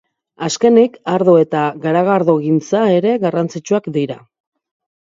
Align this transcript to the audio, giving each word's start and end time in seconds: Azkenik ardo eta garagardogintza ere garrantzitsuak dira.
Azkenik 0.45 0.95
ardo 1.17 1.35
eta 1.41 1.61
garagardogintza 1.85 2.83
ere 2.99 3.17
garrantzitsuak 3.27 3.97
dira. 4.01 4.19